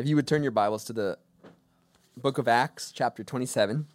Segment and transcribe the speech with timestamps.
[0.00, 1.18] if you would turn your Bibles to the
[2.16, 3.86] book of Acts, chapter 27,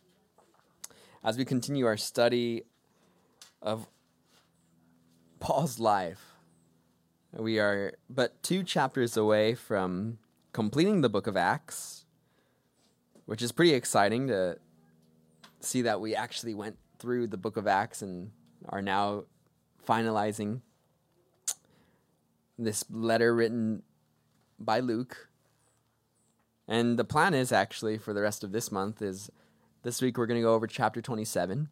[1.24, 2.62] as we continue our study
[3.60, 3.88] of
[5.40, 6.36] Paul's life.
[7.34, 10.20] We are but two chapters away from
[10.54, 12.06] completing the book of Acts,
[13.26, 14.60] which is pretty exciting to
[15.60, 18.30] see that we actually went through the book of Acts and
[18.70, 19.24] are now
[19.88, 20.62] finalizing
[22.60, 23.82] this letter written
[24.60, 25.30] by Luke.
[26.68, 29.30] And the plan is actually for the rest of this month is
[29.84, 31.70] this week we're going to go over chapter 27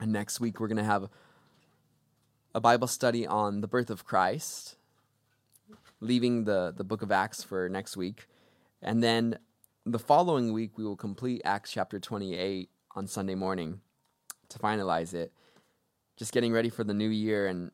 [0.00, 1.08] and next week we're going to have
[2.54, 4.76] a Bible study on the birth of Christ,
[6.00, 8.28] leaving the, the book of Acts for next week.
[8.80, 9.38] And then
[9.84, 13.80] the following week, we will complete Acts chapter 28 on Sunday morning
[14.48, 15.32] to finalize it.
[16.16, 17.70] Just getting ready for the new year and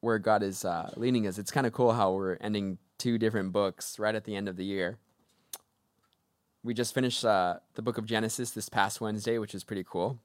[0.00, 1.38] where God is uh, leading us.
[1.38, 4.56] It's kind of cool how we're ending two different books right at the end of
[4.56, 4.98] the year.
[6.64, 10.18] We just finished uh, the book of Genesis this past Wednesday, which is pretty cool.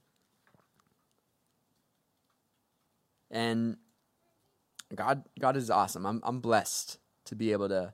[3.31, 3.77] And
[4.94, 6.05] God, God is awesome.
[6.05, 7.94] I'm, I'm blessed to be able to,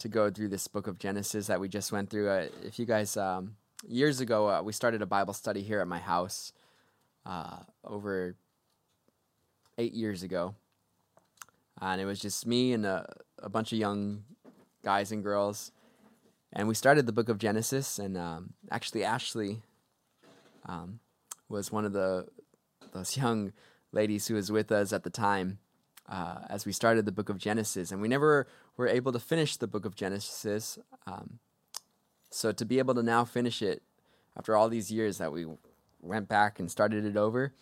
[0.00, 2.28] to go through this book of Genesis that we just went through.
[2.28, 5.86] Uh, if you guys, um, years ago, uh, we started a Bible study here at
[5.86, 6.52] my house
[7.24, 8.34] uh, over
[9.78, 10.54] eight years ago.
[11.80, 14.24] And it was just me and a, a bunch of young
[14.82, 15.70] guys and girls.
[16.52, 17.98] And we started the book of Genesis.
[17.98, 19.62] And um, actually, Ashley
[20.66, 21.00] um,
[21.48, 22.26] was one of the
[22.92, 23.52] those young
[23.92, 25.58] ladies who was with us at the time
[26.08, 27.92] uh, as we started the book of Genesis.
[27.92, 30.78] And we never were able to finish the book of Genesis.
[31.06, 31.38] Um,
[32.30, 33.82] so to be able to now finish it
[34.36, 35.46] after all these years that we
[36.00, 37.52] went back and started it over,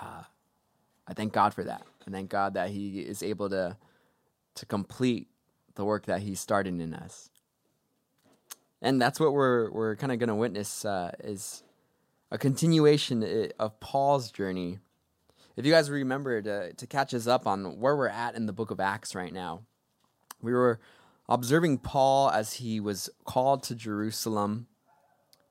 [0.00, 0.22] uh,
[1.06, 1.82] I thank God for that.
[2.06, 3.76] I thank God that He is able to
[4.54, 5.28] to complete
[5.76, 7.30] the work that He started in us.
[8.82, 11.62] And that's what we're we're kind of going to witness uh, is
[12.32, 14.80] a continuation of Paul's journey.
[15.56, 18.52] If you guys remember to to catch us up on where we're at in the
[18.52, 19.62] book of Acts right now,
[20.42, 20.80] we were
[21.28, 24.66] observing Paul as he was called to Jerusalem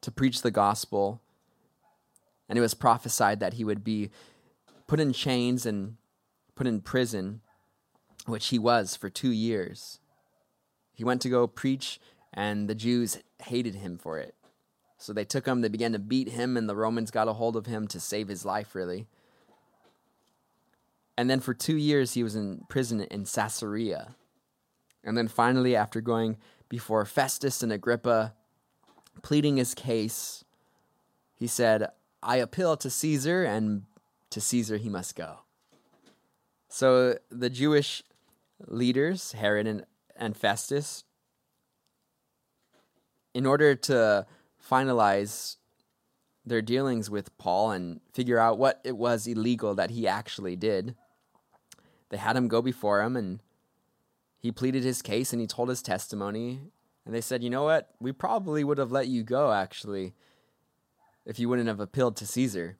[0.01, 1.21] to preach the gospel,
[2.49, 4.11] and it was prophesied that he would be
[4.87, 5.95] put in chains and
[6.53, 7.39] put in prison,
[8.25, 9.99] which he was for two years.
[10.93, 11.99] He went to go preach,
[12.33, 14.35] and the Jews hated him for it.
[14.97, 17.55] So they took him, they began to beat him, and the Romans got a hold
[17.55, 19.07] of him to save his life, really.
[21.17, 24.15] And then for two years, he was in prison in Caesarea.
[25.03, 26.37] And then finally, after going
[26.69, 28.33] before Festus and Agrippa,
[29.23, 30.45] pleading his case,
[31.33, 31.87] he said,
[32.21, 33.83] I appeal to Caesar, and
[34.29, 35.39] to Caesar he must go.
[36.69, 38.03] So the Jewish
[38.67, 41.03] leaders, Herod and, and Festus,
[43.33, 44.25] in order to
[44.69, 45.57] finalize
[46.45, 50.95] their dealings with Paul and figure out what it was illegal that he actually did,
[52.09, 53.39] they had him go before him and
[54.39, 56.59] he pleaded his case and he told his testimony.
[57.05, 57.89] And they said, you know what?
[57.99, 60.13] We probably would have let you go, actually,
[61.25, 62.77] if you wouldn't have appealed to Caesar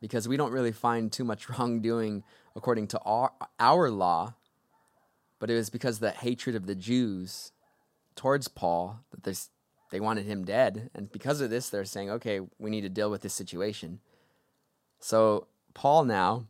[0.00, 2.24] because we don't really find too much wrongdoing
[2.54, 4.34] according to our, our law,
[5.38, 7.52] but it was because the hatred of the Jews
[8.16, 9.50] towards Paul that this,
[9.90, 10.90] they wanted him dead.
[10.94, 14.00] And because of this, they're saying, okay, we need to deal with this situation.
[15.00, 16.46] So Paul now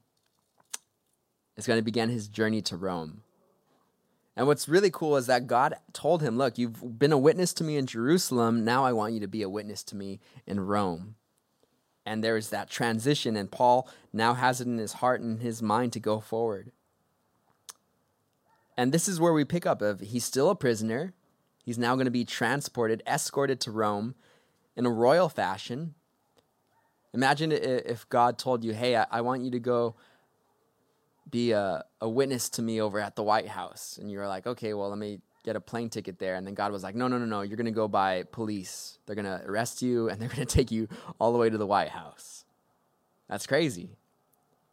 [1.57, 3.23] is going to begin his journey to Rome.
[4.35, 7.65] And what's really cool is that God told him, Look, you've been a witness to
[7.65, 8.65] me in Jerusalem.
[8.65, 11.17] Now I want you to be a witness to me in Rome
[12.05, 15.93] and there's that transition and paul now has it in his heart and his mind
[15.93, 16.73] to go forward
[18.77, 21.15] and this is where we pick up of he's still a prisoner
[21.63, 24.15] he's now going to be transported escorted to rome
[24.77, 25.95] in a royal fashion
[27.15, 29.95] imagine if god told you hey i, want you to go
[31.31, 34.75] be a, a witness to me over at the white house and you're like okay
[34.75, 36.37] well let me get a plane ticket there.
[36.37, 38.99] And then God was like, no, no, no, no, you're going to go by police.
[39.07, 40.89] They're going to arrest you and they're going to take you
[41.19, 42.45] all the way to the White House.
[43.29, 43.97] That's crazy.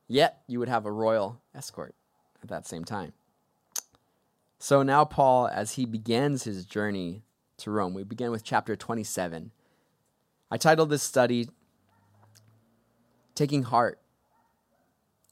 [0.08, 1.96] Yet you would have a royal escort
[2.42, 3.13] at that same time.
[4.60, 7.24] So now, Paul, as he begins his journey
[7.58, 9.52] to Rome, we begin with chapter 27.
[10.52, 11.48] I titled this study,
[13.36, 14.00] Taking Heart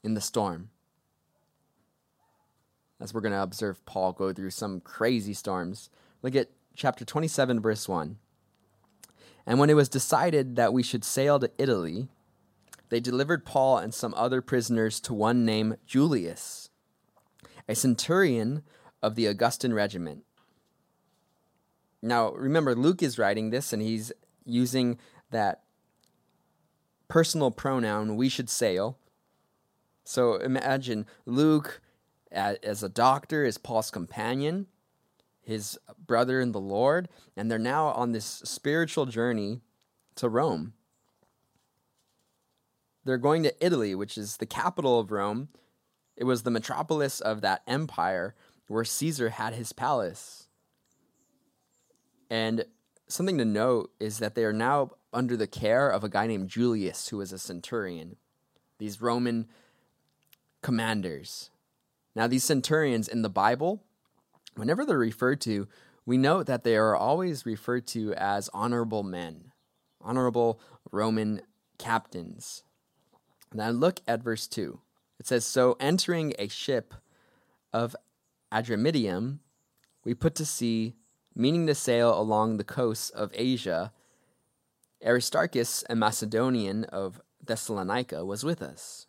[0.02, 0.70] in the Storm
[3.00, 5.90] as we're going to observe Paul go through some crazy storms.
[6.22, 8.18] Look at chapter 27, verse 1.
[9.46, 12.08] And when it was decided that we should sail to Italy,
[12.88, 16.70] they delivered Paul and some other prisoners to one named Julius,
[17.68, 18.62] a centurion
[19.02, 20.24] of the Augustan regiment.
[22.02, 24.12] now remember, Luke is writing this and he's
[24.44, 24.98] using
[25.30, 25.62] that
[27.08, 28.98] personal pronoun, we should sail.
[30.04, 31.80] So imagine Luke
[32.30, 34.66] as a doctor is Paul's companion,
[35.40, 39.62] his brother in the Lord, and they're now on this spiritual journey
[40.16, 40.74] to Rome.
[43.04, 45.48] They're going to Italy, which is the capital of Rome.
[46.16, 48.34] It was the metropolis of that empire
[48.68, 50.46] where Caesar had his palace.
[52.30, 52.64] And
[53.08, 56.48] something to note is that they are now under the care of a guy named
[56.48, 58.16] Julius, who was a centurion.
[58.78, 59.48] These Roman
[60.62, 61.50] commanders.
[62.14, 63.82] Now, these centurions in the Bible,
[64.54, 65.66] whenever they're referred to,
[66.04, 69.52] we note that they are always referred to as honorable men,
[70.00, 70.60] honorable
[70.90, 71.42] Roman
[71.78, 72.64] captains.
[73.52, 74.80] Now, look at verse 2.
[75.18, 76.94] It says, So entering a ship
[77.72, 77.96] of
[78.52, 79.38] Adramyttium,
[80.04, 80.94] we put to sea,
[81.34, 83.92] meaning to sail along the coasts of Asia.
[85.04, 89.06] Aristarchus, a Macedonian of Thessalonica, was with us.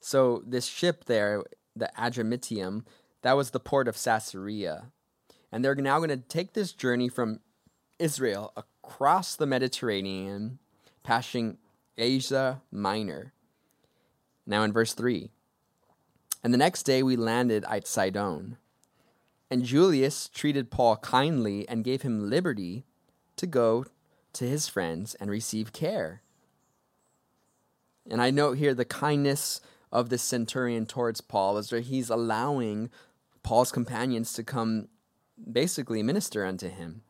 [0.00, 1.42] So this ship there,
[1.76, 2.84] the Adramyttium,
[3.22, 4.92] that was the port of Caesarea.
[5.50, 7.40] And they're now going to take this journey from
[7.98, 10.58] Israel across the Mediterranean,
[11.02, 11.58] passing
[11.96, 13.32] Asia Minor.
[14.46, 15.30] Now in verse 3.
[16.42, 18.56] And the next day we landed at Sidon.
[19.50, 22.84] And Julius treated Paul kindly and gave him liberty
[23.36, 23.84] to go
[24.32, 26.22] to his friends and receive care.
[28.10, 29.60] And I note here the kindness
[29.92, 32.90] of the centurion towards Paul is that he's allowing
[33.42, 34.88] Paul's companions to come
[35.50, 37.02] basically minister unto him.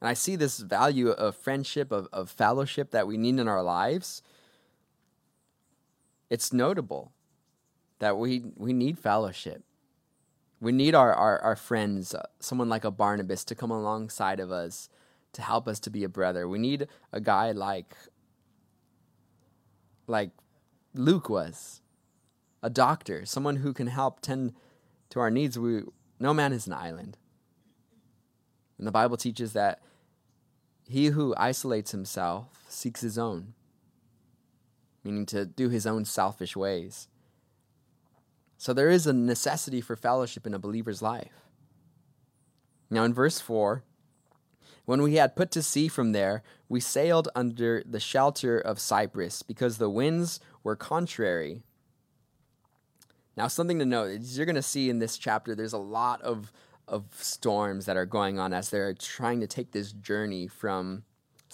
[0.00, 3.62] And I see this value of friendship, of, of fellowship that we need in our
[3.62, 4.22] lives.
[6.28, 7.12] It's notable
[8.02, 9.62] that we, we need fellowship.
[10.60, 14.50] We need our, our, our friends, uh, someone like a Barnabas, to come alongside of
[14.50, 14.88] us
[15.34, 16.48] to help us to be a brother.
[16.48, 17.94] We need a guy like
[20.08, 20.30] like
[20.94, 21.80] Luke was,
[22.60, 24.54] a doctor, someone who can help tend
[25.10, 25.56] to our needs.
[25.56, 25.82] We
[26.18, 27.18] no man is an island.
[28.78, 29.80] And the Bible teaches that
[30.88, 33.54] he who isolates himself seeks his own,
[35.04, 37.06] meaning to do his own selfish ways.
[38.62, 41.50] So there is a necessity for fellowship in a believer's life.
[42.90, 43.82] Now, in verse 4,
[44.84, 49.42] when we had put to sea from there, we sailed under the shelter of Cyprus
[49.42, 51.64] because the winds were contrary.
[53.36, 56.22] Now, something to note is you're going to see in this chapter, there's a lot
[56.22, 56.52] of,
[56.86, 61.02] of storms that are going on as they're trying to take this journey from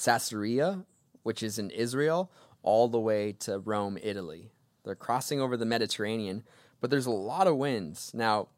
[0.04, 0.84] Caesarea,
[1.22, 2.30] which is in Israel,
[2.62, 4.50] all the way to Rome, Italy.
[4.84, 6.44] They're crossing over the Mediterranean,
[6.80, 8.12] but there's a lot of winds.
[8.14, 8.48] Now,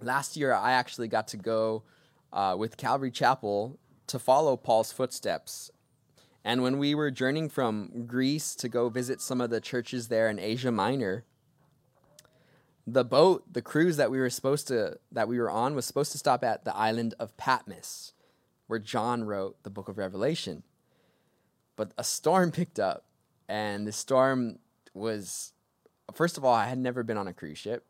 [0.00, 1.82] last year I actually got to go
[2.32, 5.70] uh, with Calvary Chapel to follow Paul's footsteps.
[6.44, 10.28] And when we were journeying from Greece to go visit some of the churches there
[10.28, 11.24] in Asia Minor,
[12.86, 16.12] the boat, the cruise that we were supposed to that we were on was supposed
[16.12, 18.12] to stop at the island of Patmos,
[18.66, 20.64] where John wrote the book of Revelation.
[21.76, 23.04] But a storm picked up,
[23.48, 24.58] and the storm
[24.94, 25.51] was
[26.14, 27.84] first of all, I had never been on a cruise ship.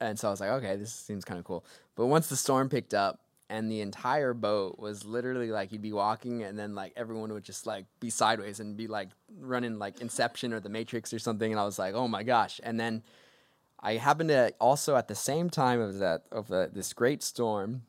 [0.00, 1.64] And so I was like, okay, this seems kind of cool.
[1.96, 5.92] But once the storm picked up, and the entire boat was literally like you'd be
[5.92, 9.08] walking and then like everyone would just like be sideways and be like
[9.40, 11.50] running like Inception or the Matrix or something.
[11.50, 12.60] And I was like oh my gosh.
[12.62, 13.02] And then
[13.80, 17.82] I happened to also at the same time of that of the, this great storm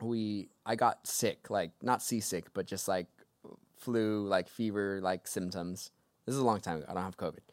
[0.00, 3.06] we I got sick like not seasick but just like
[3.76, 5.90] flu like fever like symptoms.
[6.24, 6.86] This is a long time ago.
[6.88, 7.43] I don't have COVID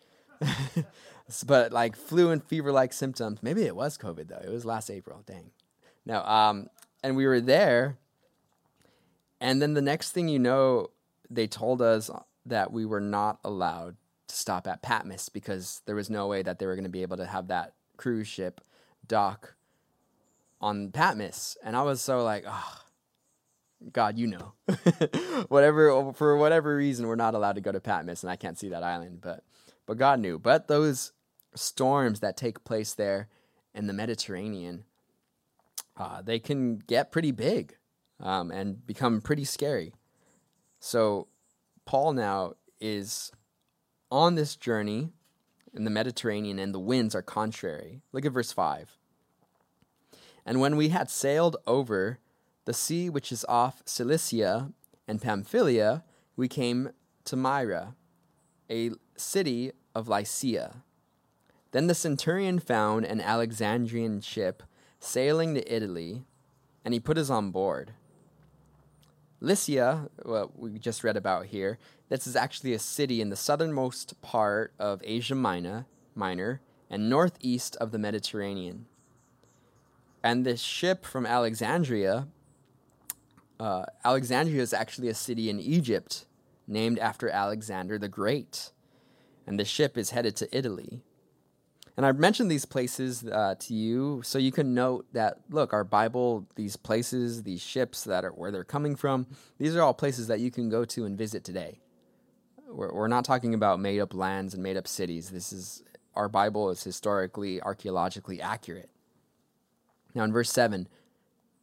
[1.45, 4.89] but like flu and fever like symptoms maybe it was COVID though it was last
[4.89, 5.51] April dang
[6.05, 6.67] no um
[7.03, 7.97] and we were there.
[9.39, 10.89] And then the next thing you know,
[11.29, 12.09] they told us
[12.45, 13.95] that we were not allowed
[14.27, 17.01] to stop at Patmos because there was no way that they were going to be
[17.01, 18.61] able to have that cruise ship
[19.07, 19.55] dock
[20.59, 21.57] on Patmos.
[21.63, 22.81] And I was so like, oh,
[23.91, 24.53] God, you know.
[25.47, 28.69] whatever for whatever reason we're not allowed to go to Patmos and I can't see
[28.69, 29.43] that island, but
[29.85, 30.39] but God knew.
[30.39, 31.11] But those
[31.55, 33.27] storms that take place there
[33.73, 34.85] in the Mediterranean
[35.97, 37.77] uh, they can get pretty big
[38.19, 39.93] um, and become pretty scary.
[40.79, 41.27] So,
[41.85, 43.31] Paul now is
[44.09, 45.09] on this journey
[45.73, 48.01] in the Mediterranean, and the winds are contrary.
[48.11, 48.97] Look at verse 5.
[50.45, 52.19] And when we had sailed over
[52.65, 54.71] the sea which is off Cilicia
[55.07, 56.03] and Pamphylia,
[56.35, 56.91] we came
[57.25, 57.95] to Myra,
[58.69, 60.83] a city of Lycia.
[61.71, 64.63] Then the centurion found an Alexandrian ship
[64.99, 66.23] sailing to Italy,
[66.83, 67.93] and he put us on board.
[69.39, 74.21] Lycia, what we just read about here, this is actually a city in the southernmost
[74.21, 78.85] part of Asia Minor, Minor and northeast of the Mediterranean.
[80.23, 82.27] And this ship from Alexandria,
[83.59, 86.25] uh, Alexandria is actually a city in Egypt
[86.67, 88.71] named after Alexander the Great.
[89.51, 91.01] And the ship is headed to Italy.
[91.97, 95.83] And I've mentioned these places uh, to you so you can note that, look, our
[95.83, 99.27] Bible, these places, these ships that are where they're coming from,
[99.57, 101.81] these are all places that you can go to and visit today.
[102.65, 105.31] We're, we're not talking about made up lands and made up cities.
[105.31, 105.83] This is,
[106.15, 108.89] our Bible is historically, archaeologically accurate.
[110.15, 110.87] Now, in verse 7,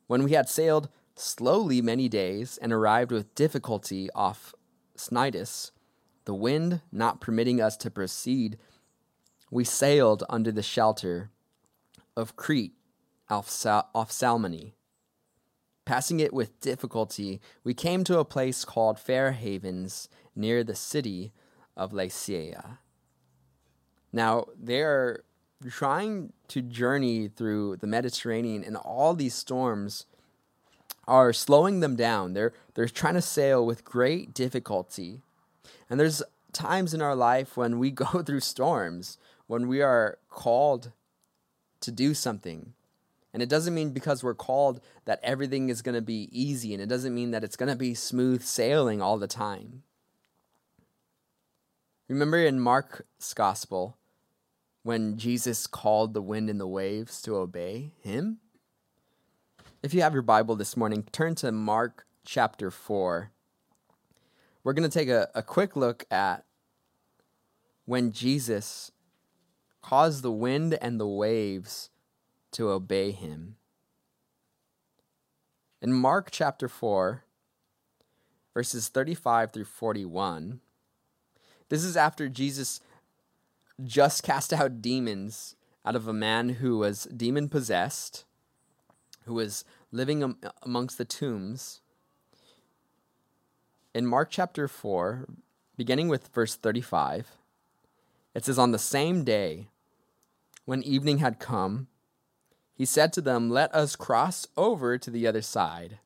[0.09, 4.55] when we had sailed slowly many days and arrived with difficulty off
[4.95, 5.71] Cnidus,
[6.29, 8.59] the wind not permitting us to proceed,
[9.51, 11.31] we sailed under the shelter
[12.15, 12.75] of Crete
[13.31, 14.75] off, Sal- off Salmone.
[15.87, 21.33] Passing it with difficulty, we came to a place called Fair Havens near the city
[21.79, 22.77] of Lasea.
[24.13, 25.25] Now, they're
[25.67, 30.05] trying to journey through the Mediterranean, and all these storms
[31.07, 32.35] are slowing them down.
[32.35, 35.23] They're, they're trying to sail with great difficulty.
[35.91, 40.93] And there's times in our life when we go through storms when we are called
[41.81, 42.75] to do something.
[43.33, 46.83] And it doesn't mean because we're called that everything is going to be easy, and
[46.83, 49.83] it doesn't mean that it's going to be smooth sailing all the time.
[52.09, 53.99] Remember in Mark's gospel
[54.83, 58.39] when Jesus called the wind and the waves to obey him?
[59.83, 63.31] If you have your Bible this morning, turn to Mark chapter 4.
[64.65, 66.45] We're going to take a, a quick look at
[67.85, 68.93] when Jesus
[69.83, 71.91] caused the wind and the waves
[72.53, 73.57] to obey him.
[75.81, 77.25] In Mark chapter 4,
[78.53, 80.61] verses 35 through 41,
[81.69, 82.81] this is after Jesus
[83.85, 88.25] just cast out demons out of a man who was demon possessed,
[89.25, 91.81] who was living amongst the tombs.
[93.99, 95.27] In Mark chapter 4,
[95.77, 97.37] beginning with verse 35,
[98.33, 99.71] it says, On the same day,
[100.65, 101.89] when evening had come,
[102.73, 105.99] he said to them, Let us cross over to the other side.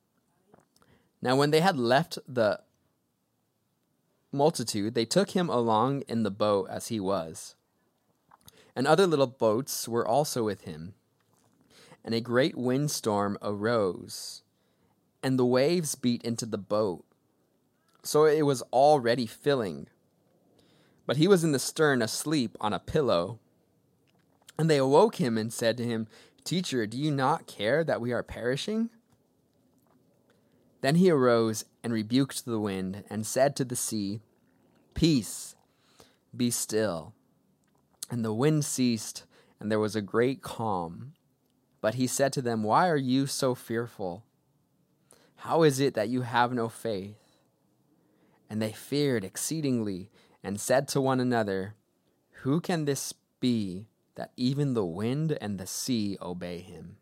[1.20, 2.60] Now, when they had left the
[4.32, 7.56] multitude, they took him along in the boat as he was.
[8.74, 10.94] And other little boats were also with him.
[12.02, 14.44] And a great windstorm arose,
[15.22, 17.04] and the waves beat into the boat,
[18.02, 19.88] so it was already filling.
[21.06, 23.38] But he was in the stern asleep on a pillow.
[24.58, 26.06] And they awoke him and said to him,
[26.44, 28.90] Teacher, do you not care that we are perishing?
[30.80, 34.20] Then he arose and rebuked the wind and said to the sea,
[34.94, 35.54] Peace,
[36.36, 37.14] be still.
[38.10, 39.24] And the wind ceased,
[39.60, 41.12] and there was a great calm.
[41.80, 44.24] But he said to them, Why are you so fearful?
[45.36, 47.21] How is it that you have no faith?
[48.52, 50.10] And they feared exceedingly
[50.44, 51.74] and said to one another,
[52.42, 53.86] Who can this be?
[54.14, 56.96] that even the wind and the sea obey him.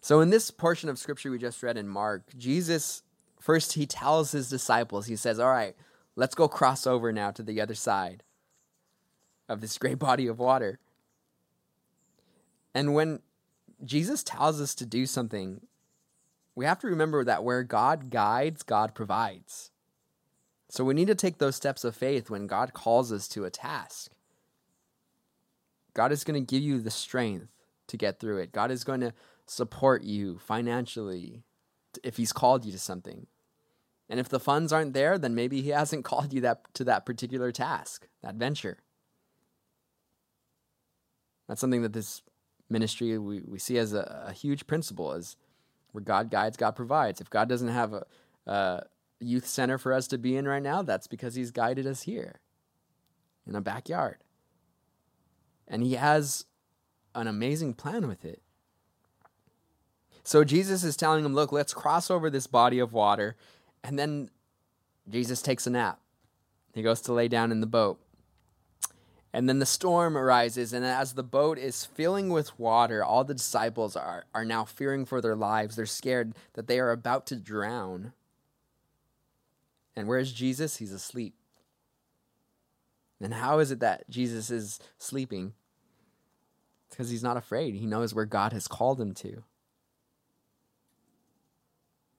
[0.00, 3.04] So, in this portion of scripture we just read in Mark, Jesus
[3.38, 5.76] first he tells his disciples, he says, All right,
[6.16, 8.24] let's go cross over now to the other side
[9.48, 10.80] of this great body of water.
[12.74, 13.20] And when
[13.84, 15.60] Jesus tells us to do something,
[16.54, 19.70] we have to remember that where God guides, God provides.
[20.68, 23.50] So we need to take those steps of faith when God calls us to a
[23.50, 24.12] task.
[25.94, 27.48] God is going to give you the strength
[27.88, 28.52] to get through it.
[28.52, 29.12] God is going to
[29.46, 31.42] support you financially
[32.02, 33.26] if he's called you to something.
[34.08, 37.06] And if the funds aren't there, then maybe he hasn't called you that to that
[37.06, 38.78] particular task, that venture.
[41.48, 42.22] That's something that this
[42.70, 45.36] ministry we, we see as a, a huge principle is
[45.92, 47.20] where God guides, God provides.
[47.20, 48.04] If God doesn't have a,
[48.46, 48.84] a
[49.20, 52.40] youth center for us to be in right now, that's because he's guided us here
[53.46, 54.18] in a backyard.
[55.68, 56.46] And he has
[57.14, 58.42] an amazing plan with it.
[60.24, 63.36] So Jesus is telling him, Look, let's cross over this body of water.
[63.82, 64.30] And then
[65.08, 65.98] Jesus takes a nap.
[66.74, 68.00] He goes to lay down in the boat.
[69.32, 73.34] And then the storm arises, and as the boat is filling with water, all the
[73.34, 75.74] disciples are, are now fearing for their lives.
[75.74, 78.12] They're scared that they are about to drown.
[79.96, 80.76] And where's Jesus?
[80.76, 81.34] He's asleep.
[83.22, 85.54] And how is it that Jesus is sleeping?
[86.92, 87.74] because he's not afraid.
[87.74, 89.42] He knows where God has called him to.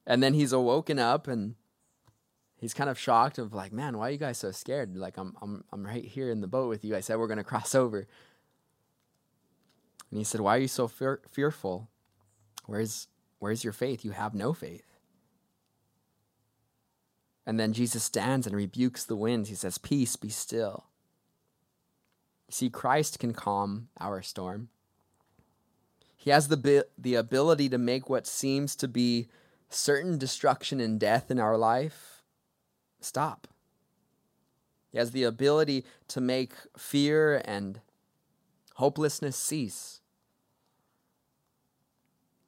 [0.06, 1.56] And then he's awoken up and
[2.64, 4.96] he's kind of shocked of like, man, why are you guys so scared?
[4.96, 6.96] Like I'm I'm I'm right here in the boat with you.
[6.96, 8.08] I said we're gonna cross over.
[10.10, 11.90] And he said, Why are you so fear- fearful?
[12.66, 13.08] Where's
[13.40, 14.06] where's your faith?
[14.06, 14.86] You have no faith.
[17.46, 19.50] And then Jesus stands and rebukes the winds.
[19.50, 20.86] He says, Peace, be still.
[22.48, 24.70] You see, Christ can calm our storm.
[26.16, 29.28] He has the, the ability to make what seems to be
[29.70, 32.13] certain destruction and death in our life
[33.04, 33.48] stop.
[34.92, 37.82] He has the ability to make fear and
[38.76, 40.02] hopelessness cease.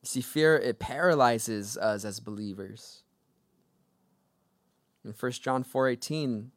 [0.04, 3.02] You see, fear, it paralyzes us as believers.
[5.04, 6.52] In 1 John 4:18,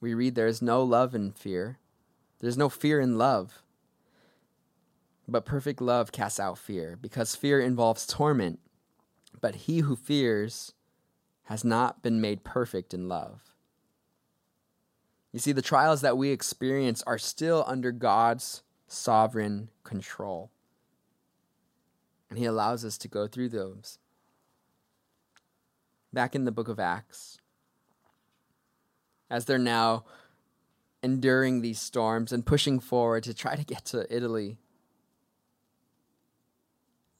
[0.00, 1.78] we read there is no love in fear.
[2.38, 3.62] There's no fear in love.
[5.26, 8.60] But perfect love casts out fear, because fear involves torment.
[9.40, 10.72] But he who fears
[11.48, 13.40] has not been made perfect in love.
[15.32, 20.50] You see, the trials that we experience are still under God's sovereign control.
[22.28, 23.98] And He allows us to go through those.
[26.12, 27.38] Back in the book of Acts,
[29.30, 30.04] as they're now
[31.02, 34.58] enduring these storms and pushing forward to try to get to Italy.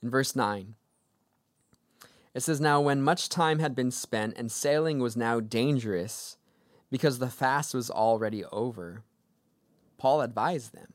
[0.02, 0.74] In verse 9,
[2.38, 6.36] it says, Now when much time had been spent and sailing was now dangerous
[6.88, 9.02] because the fast was already over,
[9.98, 10.92] Paul advised them.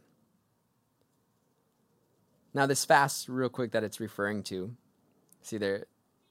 [2.53, 4.73] Now, this fast, real quick, that it's referring to,
[5.41, 5.87] see there,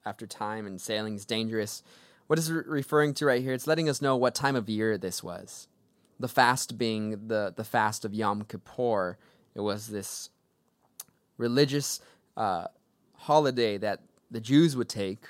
[0.06, 1.82] after time and sailing is dangerous.
[2.26, 3.52] What is it referring to right here?
[3.52, 5.68] It's letting us know what time of year this was.
[6.18, 9.18] The fast being the, the fast of Yom Kippur.
[9.54, 10.30] It was this
[11.36, 12.00] religious
[12.34, 12.68] uh,
[13.14, 14.00] holiday that
[14.32, 15.26] the Jews would take.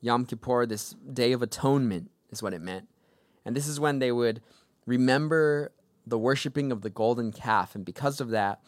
[0.00, 2.88] Yom Kippur, this day of atonement, is what it meant.
[3.44, 4.40] And this is when they would
[4.86, 5.72] remember
[6.06, 7.74] the worshiping of the golden calf.
[7.74, 8.60] And because of that,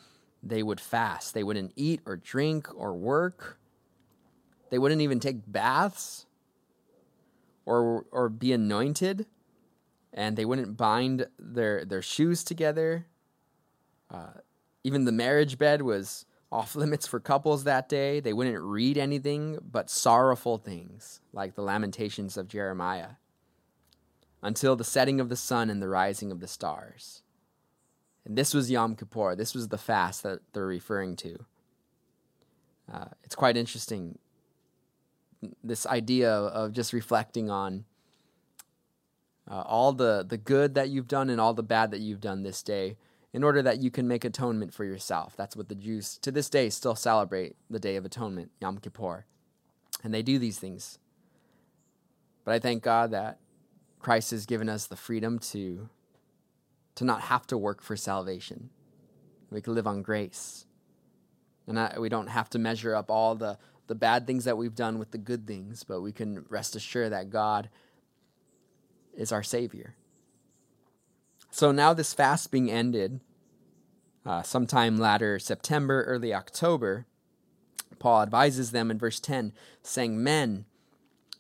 [0.43, 1.35] they would fast.
[1.35, 3.59] They wouldn't eat or drink or work.
[4.71, 6.27] They wouldn't even take baths
[7.65, 9.27] or or be anointed,
[10.13, 13.07] and they wouldn't bind their their shoes together.
[14.11, 14.41] Uh,
[14.83, 18.21] even the marriage bed was off limits for couples that day.
[18.21, 23.13] They wouldn't read anything but sorrowful things, like the Lamentations of Jeremiah,
[24.43, 27.23] until the setting of the sun and the rising of the stars.
[28.25, 29.35] And this was Yom Kippur.
[29.35, 31.45] This was the fast that they're referring to.
[32.93, 34.19] Uh, it's quite interesting,
[35.65, 37.85] this idea of just reflecting on
[39.51, 42.43] uh, all the, the good that you've done and all the bad that you've done
[42.43, 42.97] this day
[43.33, 45.35] in order that you can make atonement for yourself.
[45.37, 49.25] That's what the Jews to this day still celebrate the Day of Atonement, Yom Kippur.
[50.05, 50.99] And they do these things.
[52.45, 53.39] But I thank God that
[53.99, 55.89] Christ has given us the freedom to
[56.95, 58.69] to not have to work for salvation.
[59.51, 60.67] We can live on grace.
[61.67, 64.75] And I, we don't have to measure up all the, the bad things that we've
[64.75, 67.71] done with the good things, but we can rest assured that God
[69.15, 69.95] is our Savior.
[71.55, 73.21] So now, this fast being ended,
[74.25, 77.05] uh, sometime latter September, early October,
[77.99, 80.65] Paul advises them in verse 10, saying, Men,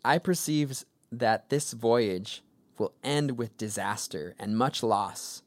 [0.05, 2.42] I perceive that this voyage
[2.77, 5.42] will end with disaster and much loss,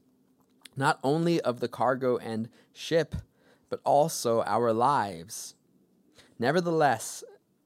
[0.75, 3.13] not only of the cargo and ship,
[3.69, 5.53] but also our lives.
[6.39, 7.23] Nevertheless,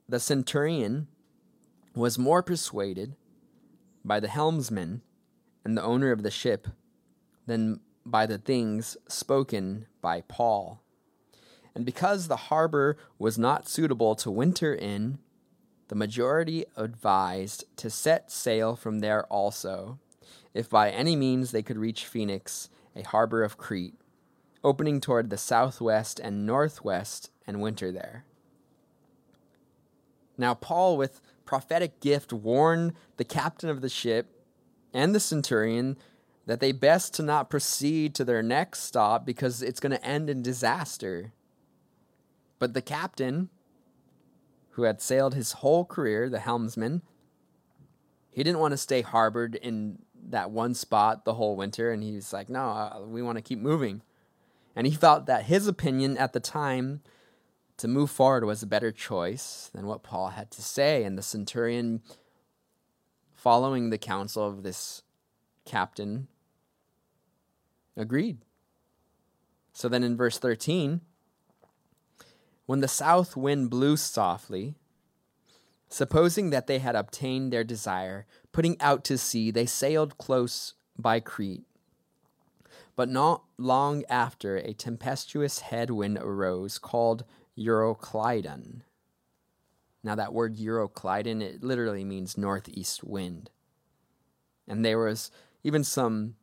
[0.10, 1.08] the centurion
[1.96, 3.16] was more persuaded
[4.04, 5.02] by the helmsman
[5.64, 6.68] and the owner of the ship
[7.50, 10.82] than by the things spoken by Paul.
[11.76, 15.20] And because the harbor was not suitable to winter in,
[15.88, 20.00] the majority advised to set sail from there also,
[20.54, 23.96] if by any means they could reach Phoenix, a harbor of Crete,
[24.64, 28.26] opening toward the southwest and northwest, and winter there.
[30.38, 34.28] Now, Paul, with prophetic gift, warned the captain of the ship
[34.94, 35.98] and the centurion
[36.50, 40.32] that they best to not proceed to their next stop because it's going to end
[40.32, 41.32] in disaster.
[42.58, 43.50] But the captain,
[44.72, 47.04] who had sailed his whole career, the helmsman,
[48.32, 51.92] he didn't want to stay harbored in that one spot the whole winter.
[51.92, 54.02] And he's like, no, uh, we want to keep moving.
[54.76, 57.02] And he felt that his opinion at the time
[57.78, 61.04] to move forward was a better choice than what Paul had to say.
[61.04, 62.02] And the centurion,
[63.36, 65.04] following the counsel of this
[65.64, 66.28] captain,
[68.00, 68.40] agreed.
[69.74, 71.02] So then in verse 13,
[72.66, 74.76] when the south wind blew softly,
[75.90, 81.20] Supposing that they had obtained their desire, putting out to sea, they sailed close by
[81.20, 81.66] Crete.
[82.96, 87.26] But not long after, a tempestuous headwind arose called
[87.58, 88.82] Euroclydon.
[90.04, 93.50] Now, that word Euroclydon, it literally means northeast wind.
[94.68, 95.32] And there was
[95.64, 96.36] even some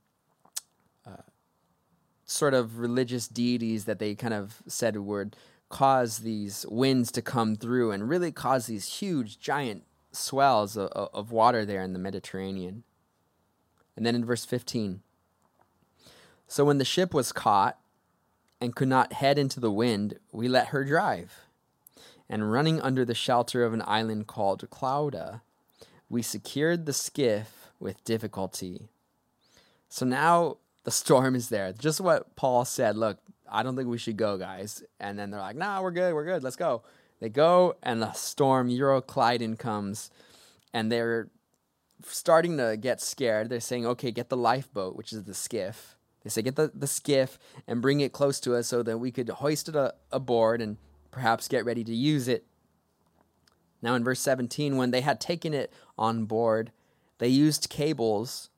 [2.26, 5.36] sort of religious deities that they kind of said would
[5.68, 11.30] cause these winds to come through and really cause these huge, giant swells of, of
[11.30, 12.82] water there in the Mediterranean.
[13.96, 15.00] And then in verse 15
[16.48, 17.78] So when the ship was caught
[18.60, 21.46] and could not head into the wind, we let her drive.
[22.28, 25.42] And running under the shelter of an island called Clauda,
[26.08, 28.88] we secured the skiff with difficulty.
[29.88, 31.72] So now the storm is there.
[31.72, 33.18] Just what Paul said look,
[33.50, 34.84] I don't think we should go, guys.
[35.00, 36.84] And then they're like, nah, we're good, we're good, let's go.
[37.20, 40.12] They go, and the storm, Euroclydon, comes,
[40.72, 41.28] and they're
[42.06, 43.48] starting to get scared.
[43.48, 45.96] They're saying, okay, get the lifeboat, which is the skiff.
[46.22, 49.10] They say, get the, the skiff and bring it close to us so that we
[49.10, 50.76] could hoist it a, aboard and
[51.10, 52.44] perhaps get ready to use it.
[53.82, 56.70] Now, in verse 17, when they had taken it on board,
[57.18, 58.50] they used cables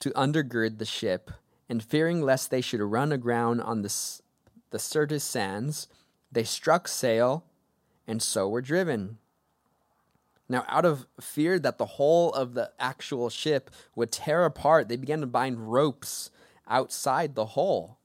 [0.00, 1.30] to undergird the ship
[1.68, 4.20] and fearing lest they should run aground on the,
[4.70, 5.88] the Syrtis sands,
[6.30, 7.44] they struck sail
[8.06, 9.18] and so were driven.
[10.48, 14.96] Now, out of fear that the whole of the actual ship would tear apart, they
[14.96, 16.30] began to bind ropes
[16.68, 17.98] outside the hull.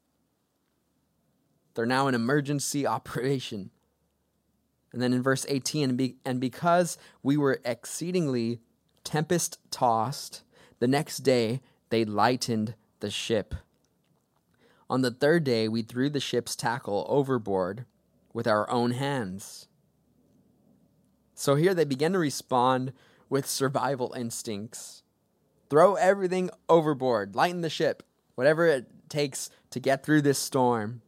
[1.75, 3.69] They're now an emergency operation.
[4.91, 8.60] And then in verse 18, and, be, and because we were exceedingly
[9.04, 10.43] tempest tossed,
[10.80, 13.54] the next day they lightened the ship.
[14.89, 17.86] On the third day, we threw the ship's tackle overboard
[18.34, 19.67] with our own hands.
[21.36, 22.93] So here they begin to respond
[23.30, 25.04] with survival instincts.
[25.69, 28.04] Throw everything overboard, lighten the ship,
[28.36, 31.01] whatever it takes to get through this storm.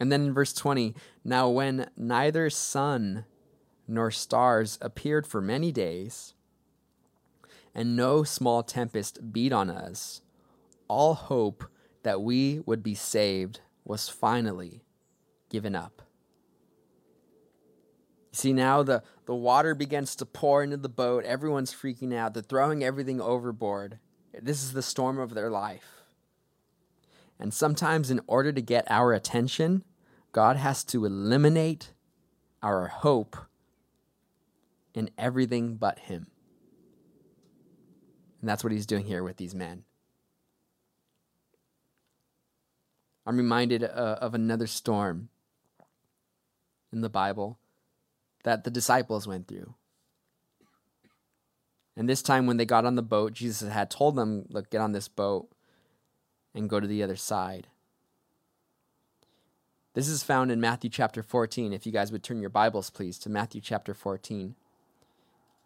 [0.00, 3.24] And then in verse 20, now when neither sun
[3.86, 6.34] nor stars appeared for many days,
[7.74, 10.20] and no small tempest beat on us,
[10.88, 11.64] all hope
[12.02, 14.82] that we would be saved was finally
[15.48, 16.02] given up.
[18.32, 21.24] You see, now the, the water begins to pour into the boat.
[21.24, 22.34] Everyone's freaking out.
[22.34, 23.98] They're throwing everything overboard.
[24.40, 26.02] This is the storm of their life.
[27.38, 29.84] And sometimes, in order to get our attention,
[30.30, 31.92] God has to eliminate
[32.62, 33.36] our hope
[34.94, 36.28] in everything but Him.
[38.42, 39.84] And that's what He's doing here with these men.
[43.24, 45.28] I'm reminded uh, of another storm
[46.92, 47.58] in the Bible
[48.42, 49.74] that the disciples went through.
[51.96, 54.80] And this time, when they got on the boat, Jesus had told them, Look, get
[54.80, 55.48] on this boat
[56.54, 57.68] and go to the other side.
[59.94, 61.72] This is found in Matthew chapter 14.
[61.72, 64.56] If you guys would turn your Bibles, please, to Matthew chapter 14.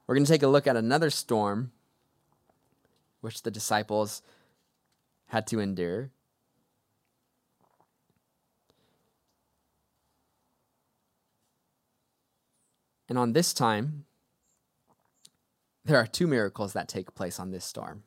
[0.06, 1.70] We're going to take a look at another storm
[3.26, 4.22] which the disciples
[5.26, 6.12] had to endure.
[13.08, 14.04] And on this time,
[15.84, 18.04] there are two miracles that take place on this storm.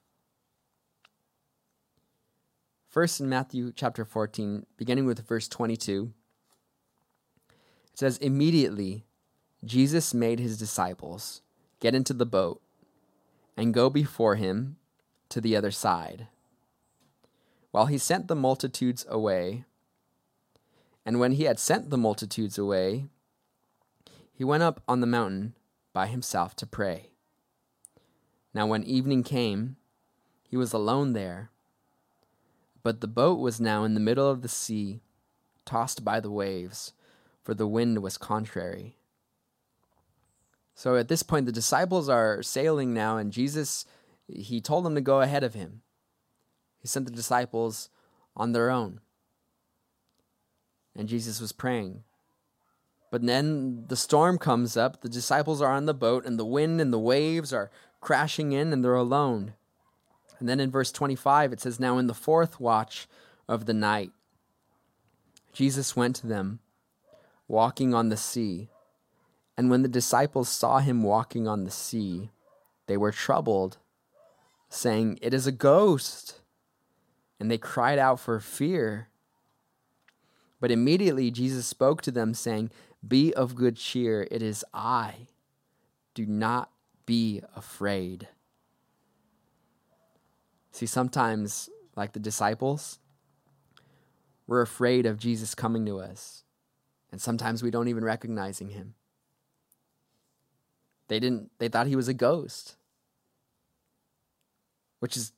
[2.88, 6.14] First, in Matthew chapter 14, beginning with verse 22,
[7.50, 9.04] it says, Immediately
[9.66, 11.42] Jesus made his disciples
[11.82, 12.62] get into the boat
[13.58, 14.78] and go before him
[15.30, 16.28] to the other side,
[17.72, 19.66] while he sent the multitudes away.
[21.06, 23.06] And when he had sent the multitudes away,
[24.34, 25.54] he went up on the mountain
[25.94, 27.12] by himself to pray.
[28.54, 29.78] Now, when evening came,
[30.44, 31.52] he was alone there.
[32.82, 35.02] But the boat was now in the middle of the sea,
[35.66, 36.94] tossed by the waves,
[37.44, 38.98] for the wind was contrary.
[40.74, 43.86] So at this point, the disciples are sailing now, and Jesus,
[44.32, 45.82] he told them to go ahead of him.
[46.80, 47.90] He sent the disciples
[48.36, 49.02] on their own.
[50.96, 52.04] And Jesus was praying.
[53.12, 56.80] But then the storm comes up, the disciples are on the boat, and the wind
[56.80, 59.54] and the waves are crashing in, and they're alone.
[60.40, 63.08] And then in verse 25, it says, Now in the fourth watch
[63.48, 64.12] of the night,
[65.52, 66.60] Jesus went to them,
[67.48, 68.70] walking on the sea.
[69.58, 72.30] And when the disciples saw him walking on the sea,
[72.88, 73.78] they were troubled,
[74.70, 76.40] saying, It is a ghost.
[77.40, 79.08] And they cried out for fear.
[80.60, 82.70] But immediately Jesus spoke to them, saying,
[83.06, 85.28] be of good cheer, it is I.
[86.16, 86.70] do not
[87.06, 88.28] be afraid.
[90.72, 93.00] See, sometimes, like the disciples,
[94.46, 96.44] we're afraid of Jesus coming to us.
[97.12, 98.96] And sometimes we don't even recognizing him.
[101.08, 102.76] They didn't they thought he was a ghost.
[105.00, 105.34] Which is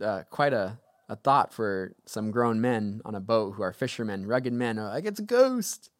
[0.00, 4.26] uh, quite a, a thought for some grown men on a boat who are fishermen,
[4.26, 4.76] rugged men.
[4.76, 5.90] Like, it's a ghost.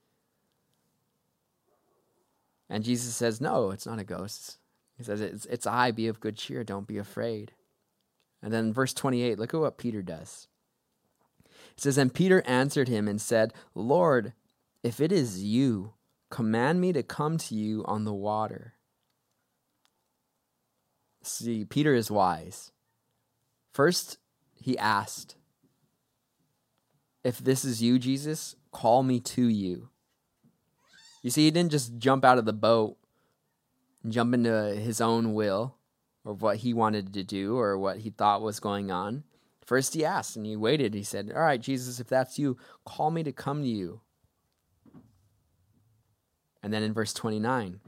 [2.68, 4.58] And Jesus says, No, it's not a ghost.
[4.96, 7.52] He says, It's, it's I, be of good cheer, don't be afraid.
[8.42, 10.48] And then verse 28, look at what Peter does.
[11.76, 14.32] It says, And Peter answered him and said, Lord,
[14.82, 15.92] if it is you,
[16.30, 18.74] command me to come to you on the water.
[21.22, 22.72] See, Peter is wise.
[23.72, 24.18] First,
[24.60, 25.36] he asked,
[27.24, 29.90] If this is you, Jesus, call me to you.
[31.22, 32.96] You see, he didn't just jump out of the boat
[34.02, 35.76] and jump into his own will
[36.24, 39.22] or what he wanted to do or what he thought was going on.
[39.64, 40.94] First, he asked and he waited.
[40.94, 44.00] He said, All right, Jesus, if that's you, call me to come to you.
[46.62, 47.80] And then in verse 29,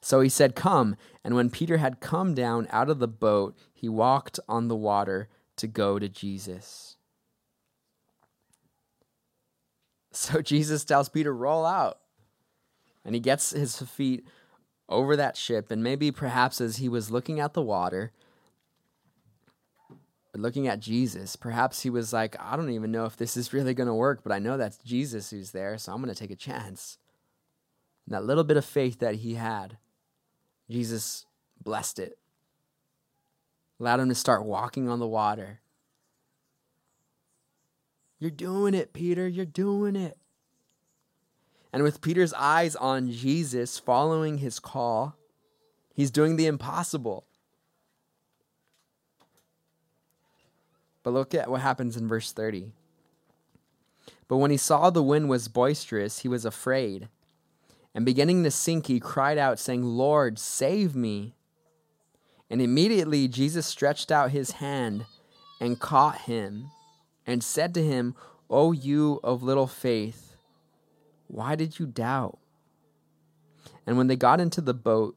[0.00, 0.96] so he said, Come.
[1.22, 5.28] And when Peter had come down out of the boat, he walked on the water
[5.56, 6.96] to go to Jesus.
[10.12, 12.00] So Jesus tells Peter, Roll out.
[13.04, 14.26] And he gets his feet
[14.88, 15.70] over that ship.
[15.70, 18.10] And maybe perhaps as he was looking at the water,
[20.34, 23.72] looking at Jesus, perhaps he was like, I don't even know if this is really
[23.72, 26.32] going to work, but I know that's Jesus who's there, so I'm going to take
[26.32, 26.98] a chance.
[28.04, 29.78] And that little bit of faith that he had
[30.70, 31.26] Jesus
[31.62, 32.16] blessed it,
[33.80, 35.60] allowed him to start walking on the water.
[38.20, 39.26] You're doing it, Peter.
[39.26, 40.16] You're doing it.
[41.72, 45.16] And with Peter's eyes on Jesus, following his call,
[45.94, 47.26] he's doing the impossible.
[51.02, 52.72] But look at what happens in verse 30.
[54.28, 57.08] But when he saw the wind was boisterous, he was afraid
[57.94, 61.34] and beginning to sink, he cried out, saying, Lord, save me.
[62.48, 65.06] And immediately Jesus stretched out his hand
[65.60, 66.70] and caught him
[67.26, 68.14] and said to him,
[68.48, 70.36] O you of little faith,
[71.28, 72.38] why did you doubt?
[73.86, 75.16] And when they got into the boat,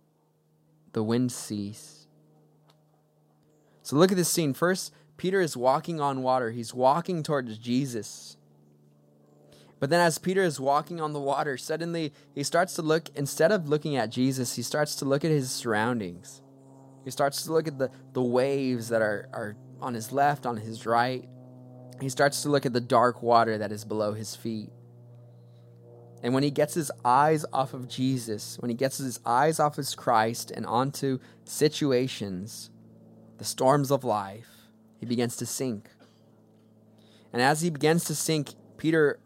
[0.94, 2.08] the wind ceased.
[3.82, 4.54] So look at this scene.
[4.54, 8.38] First, Peter is walking on water, he's walking towards Jesus.
[9.84, 13.52] But then, as Peter is walking on the water, suddenly he starts to look, instead
[13.52, 16.42] of looking at Jesus, he starts to look at his surroundings.
[17.04, 20.56] He starts to look at the, the waves that are, are on his left, on
[20.56, 21.28] his right.
[22.00, 24.70] He starts to look at the dark water that is below his feet.
[26.24, 29.78] And when he gets his eyes off of Jesus, when he gets his eyes off
[29.78, 32.70] of Christ and onto situations,
[33.38, 34.48] the storms of life,
[35.02, 35.90] he begins to sink.
[37.34, 39.20] And as he begins to sink, Peter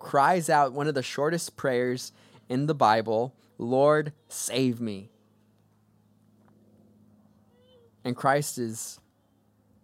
[0.00, 2.10] cries out one of the shortest prayers
[2.48, 5.10] in the Bible Lord, save me.
[8.02, 8.98] And Christ is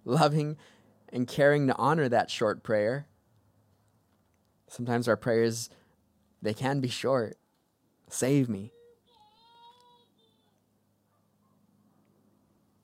[0.07, 0.57] loving
[1.13, 3.07] and caring to honor that short prayer.
[4.69, 5.69] Sometimes our prayers,
[6.41, 7.37] they can be short.
[8.09, 8.73] Save me.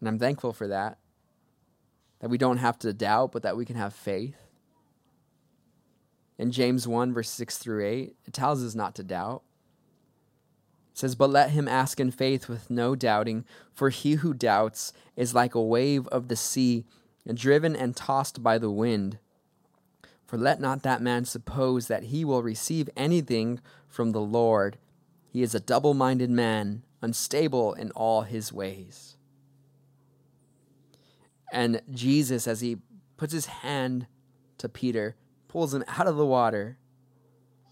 [0.01, 0.99] And I'm thankful for that.
[2.21, 4.41] That we don't have to doubt, but that we can have faith.
[6.38, 9.42] In James 1, verse 6 through 8, it tells us not to doubt.
[10.92, 14.92] It says, But let him ask in faith with no doubting, for he who doubts
[15.16, 16.85] is like a wave of the sea,
[17.33, 19.18] driven and tossed by the wind.
[20.27, 24.79] For let not that man suppose that he will receive anything from the Lord.
[25.31, 29.16] He is a double minded man, unstable in all his ways.
[31.53, 32.79] And Jesus, as he
[33.18, 34.07] puts his hand
[34.57, 35.16] to Peter,
[35.52, 36.78] pulls him out of the water,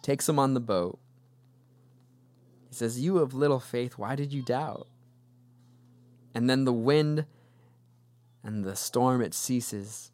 [0.02, 0.98] takes him on the boat.
[2.68, 4.86] He says, You of little faith, why did you doubt?
[6.34, 7.24] And then the wind
[8.44, 10.12] and the storm, it ceases.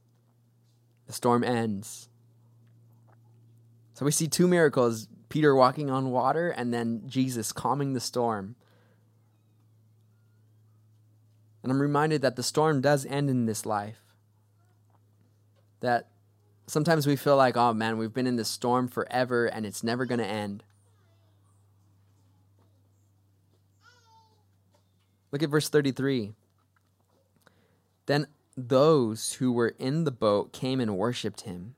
[1.08, 2.08] The storm ends.
[3.94, 8.54] So we see two miracles Peter walking on water, and then Jesus calming the storm.
[11.64, 14.14] And I'm reminded that the storm does end in this life.
[15.80, 16.10] That
[16.66, 20.04] sometimes we feel like, oh man, we've been in this storm forever and it's never
[20.04, 20.62] going to end.
[25.32, 26.32] Look at verse 33.
[28.06, 31.74] Then those who were in the boat came and worshipped him,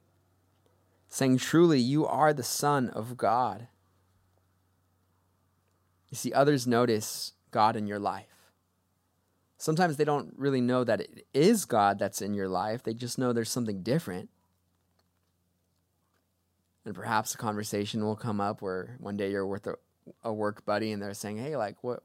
[1.09, 3.69] saying, Truly, you are the Son of God.
[6.11, 8.27] You see, others notice God in your life.
[9.57, 13.19] Sometimes they don't really know that it is God that's in your life, they just
[13.19, 14.29] know there's something different.
[16.85, 19.75] And perhaps a conversation will come up where one day you're with a,
[20.25, 22.03] a work buddy and they're saying, "Hey, like what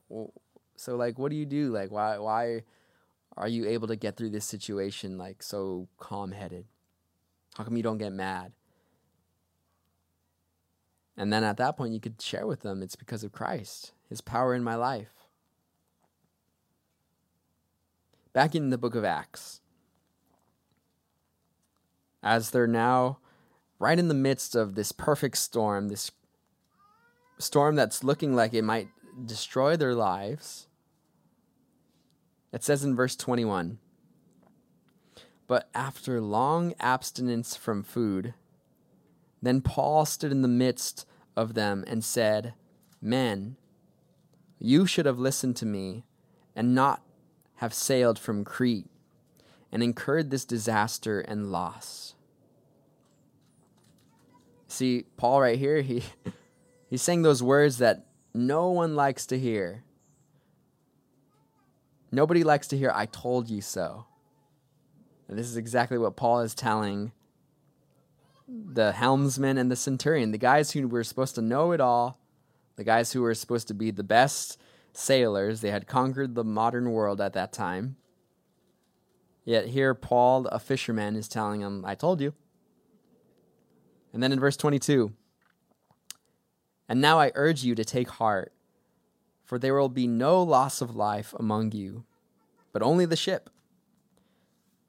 [0.76, 1.72] so like what do you do?
[1.72, 2.64] Like why why
[3.38, 6.66] are you able to get through this situation like so calm-headed?
[7.56, 8.52] How come you don't get mad?"
[11.16, 14.22] And then at that point, you could share with them it's because of Christ, His
[14.22, 15.28] power in my life.
[18.34, 19.62] Back in the book of Acts,
[22.24, 23.20] as they're now
[23.84, 26.10] right in the midst of this perfect storm, this
[27.38, 28.88] storm that's looking like it might
[29.26, 30.68] destroy their lives,
[32.54, 33.80] it says in verse 21
[35.48, 38.34] But after long abstinence from food,
[39.42, 42.54] then Paul stood in the midst of them and said,
[43.02, 43.58] Men,
[44.60, 46.06] you should have listened to me
[46.56, 47.02] and not
[47.56, 48.88] have sailed from Crete
[49.74, 52.16] and incurred this disaster and loss.
[54.74, 56.02] See, Paul right here, he
[56.90, 59.84] he's saying those words that no one likes to hear.
[62.12, 64.08] Nobody likes to hear I told you so.
[65.28, 67.12] And this is exactly what Paul is telling
[68.48, 72.20] the helmsman and the centurion, the guys who were supposed to know it all,
[72.76, 74.60] the guys who were supposed to be the best
[74.92, 75.62] sailors.
[75.62, 77.96] They had conquered the modern world at that time.
[79.46, 82.34] Yet here, Paul, a fisherman, is telling them, I told you.
[84.14, 85.12] And then in verse 22,
[86.88, 88.54] and now I urge you to take heart,
[89.44, 92.06] for there will be no loss of life among you,
[92.72, 93.50] but only the ship.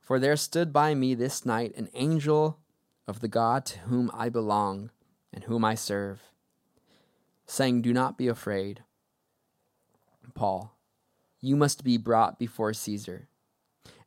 [0.01, 2.59] For there stood by me this night an angel
[3.07, 4.91] of the God to whom I belong
[5.33, 6.21] and whom I serve,
[7.47, 8.85] saying, Do not be afraid.
[10.35, 10.77] Paul,
[11.41, 13.29] you must be brought before Caesar,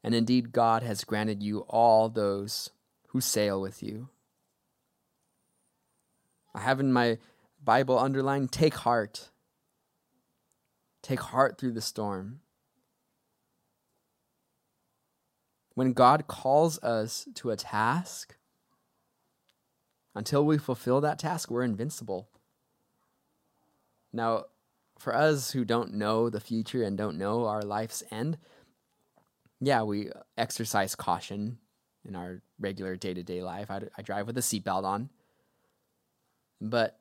[0.03, 2.71] and indeed God has granted you all those
[3.09, 4.09] who sail with you.
[6.57, 7.19] I have in my
[7.63, 9.29] Bible underlined, take heart.
[11.03, 12.39] Take heart through the storm.
[15.75, 18.37] When God calls us to a task,
[20.15, 22.27] until we fulfill that task, we're invincible.
[24.11, 24.45] Now,
[24.97, 28.39] for us who don't know the future and don't know our life's end,
[29.59, 31.59] yeah, we exercise caution
[32.03, 33.69] in our regular day to day life.
[33.69, 35.11] I, I drive with a seatbelt on.
[36.59, 36.99] But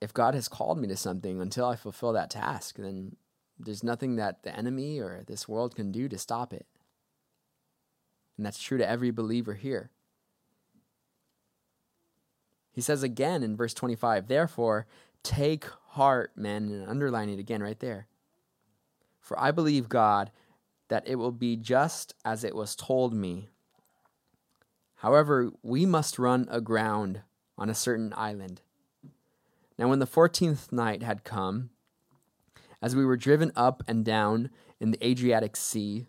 [0.00, 3.16] if God has called me to something until I fulfill that task, then
[3.58, 6.66] there's nothing that the enemy or this world can do to stop it.
[8.36, 9.90] And that's true to every believer here.
[12.70, 14.86] He says again in verse 25, Therefore,
[15.24, 18.06] take heart, men, and underline it again right there.
[19.20, 20.30] For I believe God
[20.88, 23.48] that it will be just as it was told me.
[24.98, 27.22] However, we must run aground
[27.56, 28.60] on a certain island.
[29.78, 31.70] Now, when the fourteenth night had come,
[32.82, 36.06] as we were driven up and down in the Adriatic Sea,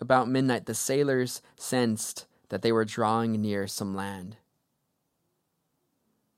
[0.00, 4.36] about midnight the sailors sensed that they were drawing near some land.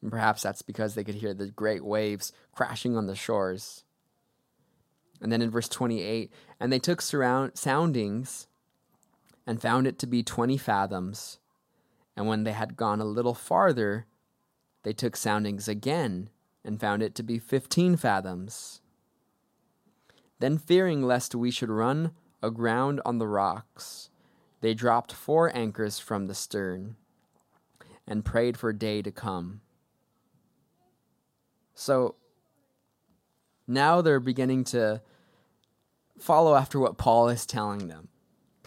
[0.03, 3.85] And perhaps that's because they could hear the great waves crashing on the shores.
[5.21, 8.47] And then in verse 28, and they took surround soundings
[9.47, 11.39] and found it to be 20 fathoms.
[12.21, 14.05] And when they had gone a little farther,
[14.83, 16.29] they took soundings again
[16.63, 18.83] and found it to be 15 fathoms.
[20.39, 22.11] Then, fearing lest we should run
[22.43, 24.11] aground on the rocks,
[24.61, 26.97] they dropped four anchors from the stern
[28.07, 29.63] and prayed for day to come.
[31.75, 32.17] So
[33.67, 35.01] now they're beginning to
[36.19, 38.09] follow after what Paul is telling them.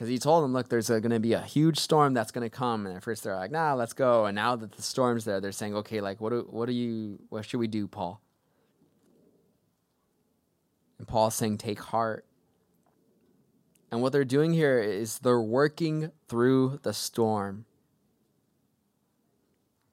[0.04, 2.50] Because he told them, look, there's going to be a huge storm that's going to
[2.50, 2.86] come.
[2.86, 4.26] And at first they're like, nah, let's go.
[4.26, 7.20] And now that the storm's there, they're saying, okay, like, what do, what do you,
[7.30, 8.20] what should we do, Paul?
[10.98, 12.26] And Paul's saying, take heart.
[13.94, 17.64] And what they're doing here is they're working through the storm.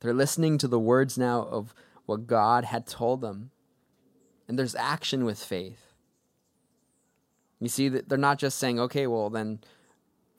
[0.01, 1.73] They're listening to the words now of
[2.07, 3.53] what God had told them.
[4.49, 5.95] And there's action with faith.
[7.61, 9.61] You see, that they're not just saying, okay, well, then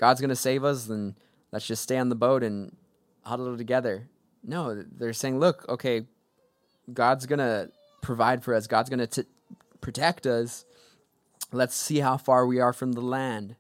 [0.02, 1.16] God's going to save us, then
[1.52, 2.76] let's just stay on the boat and
[3.22, 4.10] huddle together.
[4.44, 6.08] No, they're saying, look, okay,
[6.92, 7.70] God's going to
[8.02, 9.26] provide for us, God's going to
[9.80, 10.66] protect us.
[11.52, 13.56] Let's see how far we are from the land.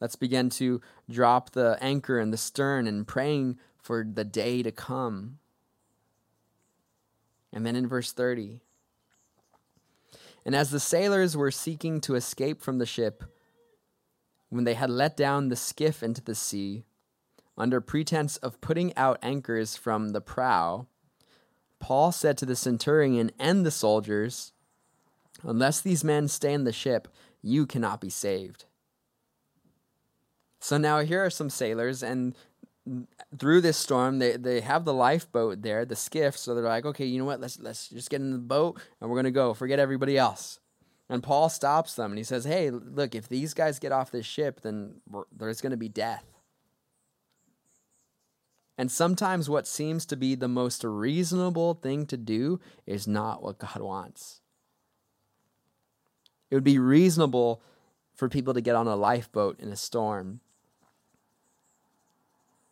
[0.00, 0.80] Let's begin to
[1.10, 5.38] drop the anchor in the stern and praying for the day to come.
[7.52, 8.60] And then in verse 30,
[10.46, 13.24] and as the sailors were seeking to escape from the ship,
[14.54, 16.84] when they had let down the skiff into the sea,
[17.58, 20.86] under pretense of putting out anchors from the prow,
[21.80, 24.52] Paul said to the centurion and the soldiers,
[25.42, 27.08] Unless these men stay in the ship,
[27.42, 28.66] you cannot be saved.
[30.60, 32.36] So now here are some sailors, and
[33.36, 36.38] through this storm, they, they have the lifeboat there, the skiff.
[36.38, 37.40] So they're like, okay, you know what?
[37.40, 39.52] Let's let's just get in the boat and we're gonna go.
[39.52, 40.60] Forget everybody else.
[41.14, 44.26] And Paul stops them and he says, hey, look, if these guys get off this
[44.26, 44.96] ship, then
[45.30, 46.24] there's gonna be death.
[48.76, 53.58] And sometimes what seems to be the most reasonable thing to do is not what
[53.58, 54.40] God wants.
[56.50, 57.62] It would be reasonable
[58.16, 60.40] for people to get on a lifeboat in a storm.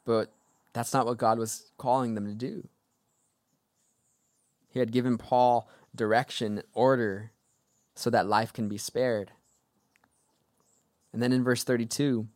[0.04, 0.32] But
[0.72, 2.66] that's not what God was calling them to do.
[4.68, 7.30] He had given Paul direction, order,
[7.94, 9.32] so that life can be spared.
[11.12, 12.26] And then in verse 32,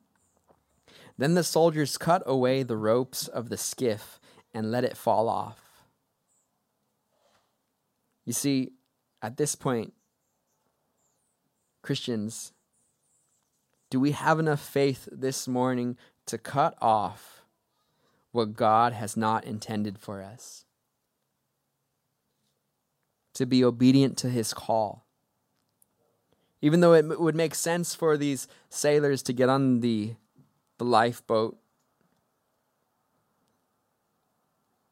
[1.18, 4.20] then the soldiers cut away the ropes of the skiff
[4.52, 5.62] and let it fall off.
[8.24, 8.72] You see,
[9.22, 9.94] at this point,
[11.82, 12.52] Christians,
[13.88, 15.96] do we have enough faith this morning
[16.26, 17.42] to cut off
[18.32, 20.64] what God has not intended for us?
[23.34, 25.05] To be obedient to his call.
[26.66, 30.16] Even though it would make sense for these sailors to get on the
[30.78, 31.56] the lifeboat.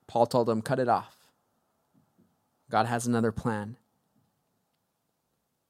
[0.06, 1.16] Paul told them, cut it off.
[2.70, 3.76] God has another plan.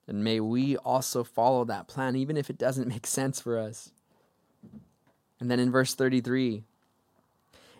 [0.07, 3.91] And may we also follow that plan, even if it doesn't make sense for us.
[5.41, 6.65] And then in verse 33,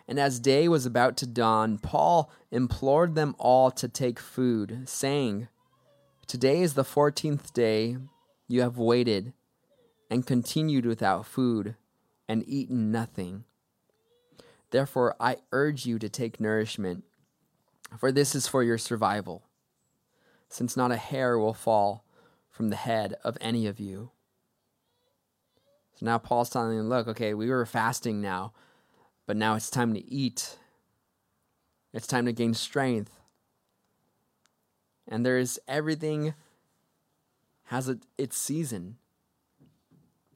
[0.07, 5.47] and as day was about to dawn, Paul implored them all to take food, saying,
[6.25, 7.97] Today is the fourteenth day
[8.47, 9.33] you have waited
[10.09, 11.75] and continued without food
[12.27, 13.43] and eaten nothing.
[14.71, 17.03] Therefore, I urge you to take nourishment,
[17.97, 19.43] for this is for your survival,
[20.49, 22.03] since not a hair will fall
[22.49, 24.11] from the head of any of you.
[25.95, 28.53] So now Paul's telling them, look, okay, we were fasting now,
[29.25, 30.57] but now it's time to eat.
[31.93, 33.17] It's time to gain strength.
[35.07, 36.33] And there is everything
[37.65, 38.97] has a, its season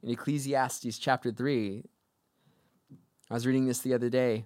[0.01, 1.83] in Ecclesiastes chapter 3.
[3.29, 4.45] I was reading this the other day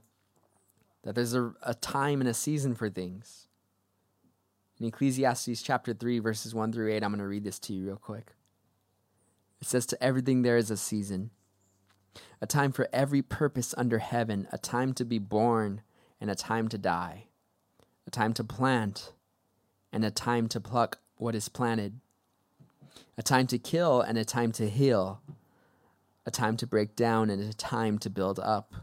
[1.04, 3.48] that there's a, a time and a season for things.
[4.80, 7.86] In Ecclesiastes chapter 3, verses 1 through 8, I'm going to read this to you
[7.86, 8.34] real quick.
[9.62, 11.30] It says, To everything there is a season,
[12.42, 15.82] a time for every purpose under heaven, a time to be born
[16.20, 17.28] and a time to die,
[18.06, 19.14] a time to plant
[19.94, 22.00] and a time to pluck what is planted,
[23.18, 25.22] a time to kill and a time to heal
[26.26, 28.74] a time to break down and a time to build up,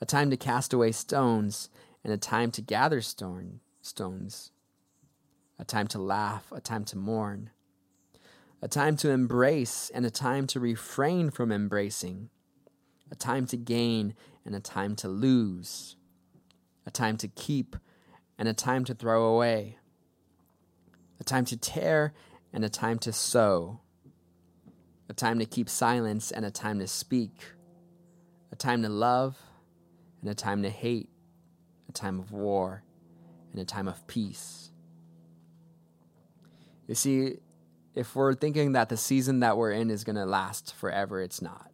[0.00, 1.68] a time to cast away stones
[2.02, 4.50] and a time to gather stone, stones,
[5.58, 7.50] a time to laugh, a time to mourn,
[8.62, 12.30] a time to embrace and a time to refrain from embracing,
[13.10, 14.14] a time to gain
[14.44, 15.96] and a time to lose,
[16.86, 17.76] a time to keep
[18.38, 19.76] and a time to throw away,
[21.20, 22.14] a time to tear
[22.56, 23.80] and a time to sow
[25.08, 27.44] a time to keep silence and a time to speak,
[28.50, 29.36] a time to love
[30.20, 31.10] and a time to hate,
[31.88, 32.82] a time of war
[33.52, 34.72] and a time of peace.
[36.88, 37.34] You see,
[37.94, 41.42] if we're thinking that the season that we're in is going to last forever, it's
[41.42, 41.70] not.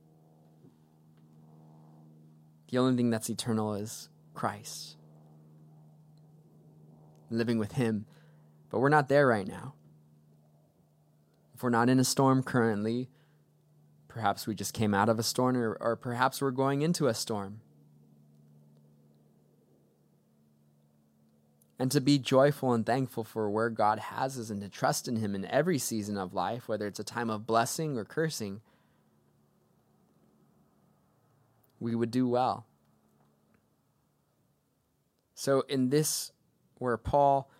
[2.71, 4.97] The only thing that's eternal is Christ,
[7.31, 8.05] living with Him.
[8.69, 9.75] But we're not there right now.
[11.63, 13.09] We're not in a storm currently,
[14.13, 17.15] Perhaps we just came out of a storm, or, or perhaps we're going into a
[17.15, 17.63] storm.
[21.79, 25.17] And to be joyful and thankful for where God has us and to trust in
[25.17, 28.61] Him in every season of life, whether it's a time of blessing or cursing,
[31.81, 32.67] we would do well.
[35.35, 36.33] So, in this,
[36.77, 37.51] where Paul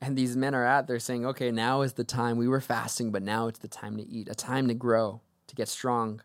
[0.00, 2.38] and these men are at, they're saying, okay, now is the time.
[2.38, 5.54] We were fasting, but now it's the time to eat, a time to grow to
[5.54, 6.22] get strong.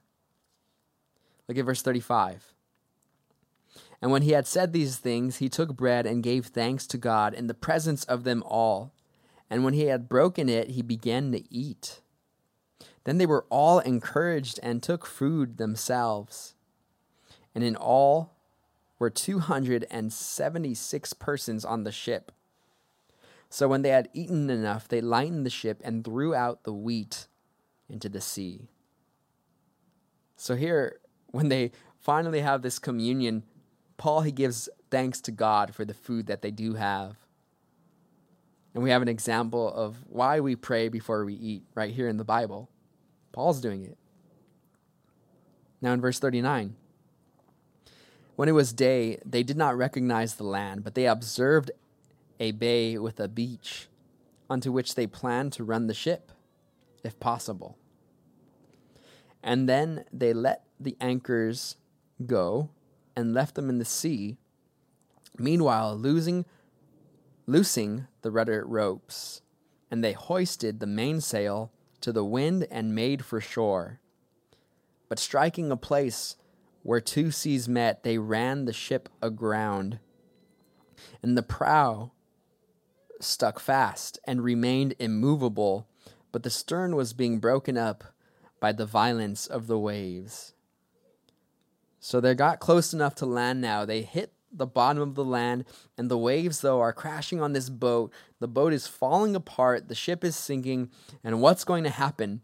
[1.47, 2.53] Look at verse 35.
[4.01, 7.33] And when he had said these things, he took bread and gave thanks to God
[7.33, 8.93] in the presence of them all.
[9.49, 12.01] And when he had broken it, he began to eat.
[13.03, 16.55] Then they were all encouraged and took food themselves.
[17.53, 18.33] And in all
[18.99, 22.31] were 276 persons on the ship.
[23.55, 27.27] So when they had eaten enough, they lightened the ship and threw out the wheat
[27.87, 28.67] into the sea.
[30.35, 33.43] So here, when they finally have this communion,
[33.95, 37.15] Paul he gives thanks to God for the food that they do have.
[38.73, 42.17] And we have an example of why we pray before we eat right here in
[42.17, 42.69] the Bible.
[43.31, 43.97] Paul's doing it.
[45.81, 46.75] Now in verse 39.
[48.35, 51.71] When it was day, they did not recognize the land, but they observed
[52.39, 53.87] a bay with a beach,
[54.49, 56.31] unto which they planned to run the ship,
[57.03, 57.77] if possible.
[59.43, 61.77] And then they let the anchors
[62.25, 62.69] go
[63.15, 64.37] and left them in the sea,
[65.37, 66.45] meanwhile losing
[67.47, 69.41] loosing the rudder ropes,
[69.91, 71.71] and they hoisted the mainsail
[72.01, 73.99] to the wind and made for shore.
[75.07, 76.35] But striking a place
[76.81, 79.99] where two seas met, they ran the ship aground,
[81.21, 82.11] and the prow
[83.19, 85.87] stuck fast and remained immovable,
[86.31, 88.03] but the stern was being broken up
[88.59, 90.53] by the violence of the waves.
[91.99, 93.85] So they got close enough to land now.
[93.85, 95.65] They hit the bottom of the land,
[95.97, 98.13] and the waves, though, are crashing on this boat.
[98.39, 100.91] The boat is falling apart, the ship is sinking,
[101.23, 102.41] and what's going to happen?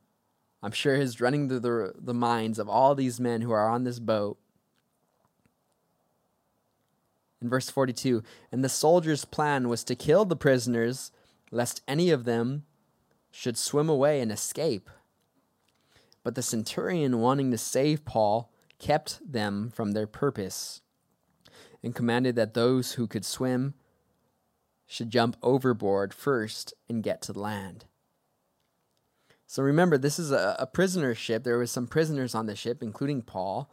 [0.63, 3.83] I'm sure is running through the, the minds of all these men who are on
[3.83, 4.37] this boat.
[7.41, 11.11] In verse 42, and the soldiers' plan was to kill the prisoners,
[11.49, 12.65] lest any of them
[13.31, 14.89] should swim away and escape.
[16.23, 20.81] But the centurion, wanting to save Paul, kept them from their purpose
[21.83, 23.73] and commanded that those who could swim
[24.85, 27.85] should jump overboard first and get to land.
[29.47, 31.43] So remember, this is a, a prisoner ship.
[31.43, 33.69] There was some prisoners on the ship, including Paul.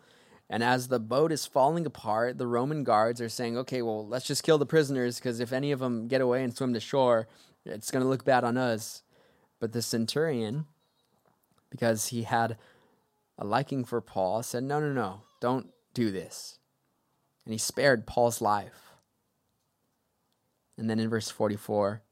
[0.51, 4.27] And as the boat is falling apart, the Roman guards are saying, okay, well, let's
[4.27, 7.29] just kill the prisoners because if any of them get away and swim to shore,
[7.67, 9.03] it's going to look bad on us.
[9.61, 10.67] But the centurion,
[11.71, 12.57] because he had
[13.37, 16.59] a liking for Paul, said, no, no, no, don't do this
[17.49, 18.93] and he spared Paul's life.
[20.77, 22.03] And then in verse 44,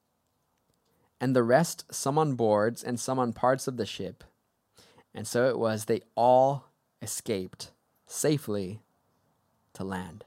[1.20, 4.24] and the rest some on boards and some on parts of the ship.
[5.14, 6.70] And so it was, they all
[7.03, 7.70] escaped
[8.07, 8.81] safely
[9.75, 10.25] to land.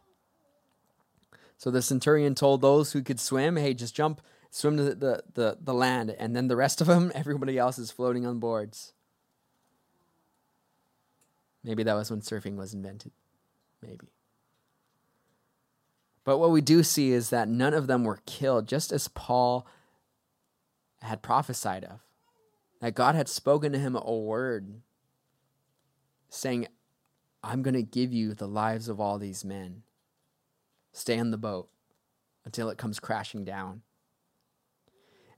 [1.58, 5.58] So the centurion told those who could swim, hey, just jump, swim to the, the,
[5.60, 6.16] the, land.
[6.18, 8.94] And then the rest of them, everybody else is floating on boards.
[11.64, 13.12] Maybe that was when surfing was invented.
[13.82, 14.08] Maybe.
[16.24, 19.68] But what we do see is that none of them were killed, just as Paul
[21.02, 22.00] had prophesied of.
[22.82, 24.82] That God had spoken to him a word
[26.30, 26.68] saying,
[27.44, 29.84] I'm going to give you the lives of all these men.
[30.92, 31.70] Stay in the boat
[32.46, 33.82] until it comes crashing down.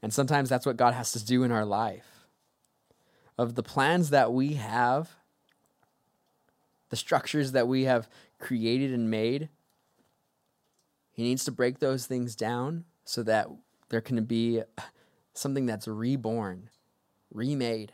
[0.02, 2.26] And sometimes that's what God has to do in our life.
[3.38, 5.12] Of the plans that we have,
[6.90, 9.50] the structures that we have created and made,
[11.12, 13.48] he needs to break those things down so that
[13.90, 14.64] there can be
[15.34, 16.70] something that's reborn,
[17.32, 17.94] remade.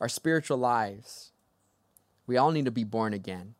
[0.00, 1.32] Our spiritual lives,
[2.28, 3.54] we all need to be born again.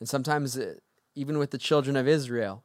[0.00, 0.74] And sometimes, uh,
[1.14, 2.64] even with the children of Israel,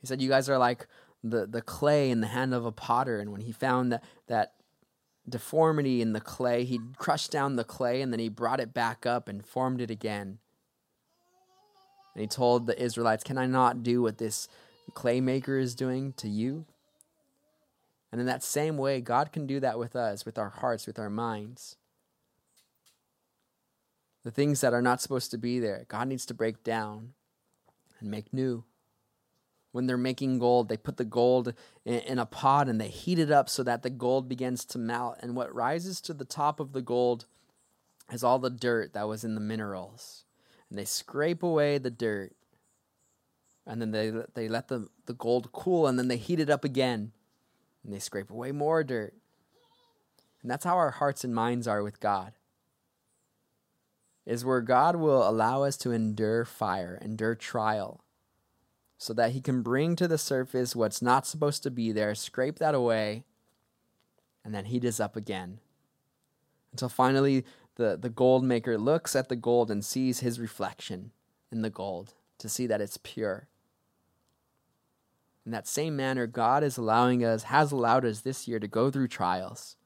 [0.00, 0.86] he said, You guys are like
[1.24, 3.20] the, the clay in the hand of a potter.
[3.20, 4.54] And when he found that, that
[5.28, 9.06] deformity in the clay, he crushed down the clay and then he brought it back
[9.06, 10.38] up and formed it again.
[12.14, 14.48] And he told the Israelites, Can I not do what this
[14.94, 16.66] clay maker is doing to you?
[18.10, 20.98] And in that same way, God can do that with us, with our hearts, with
[20.98, 21.76] our minds.
[24.24, 27.14] The things that are not supposed to be there, God needs to break down
[28.00, 28.64] and make new.
[29.72, 31.54] When they're making gold, they put the gold
[31.84, 35.18] in, a pot and they heat it up so that the gold begins to melt.
[35.20, 37.26] And what rises to the top of the gold
[38.10, 40.24] is all the dirt that was in the minerals
[40.70, 42.32] and they scrape away the dirt.
[43.66, 46.64] And then they, they let the, the gold cool and then they heat it up
[46.64, 47.12] again.
[47.84, 49.14] And they scrape away more dirt.
[50.42, 52.32] And that's how our hearts and minds are with God.
[54.28, 58.04] Is where God will allow us to endure fire, endure trial,
[58.98, 62.58] so that He can bring to the surface what's not supposed to be there, scrape
[62.58, 63.24] that away,
[64.44, 65.60] and then heat us up again.
[66.72, 71.12] Until finally the, the gold maker looks at the gold and sees his reflection
[71.50, 73.48] in the gold to see that it's pure.
[75.46, 78.90] In that same manner, God is allowing us, has allowed us this year to go
[78.90, 79.76] through trials,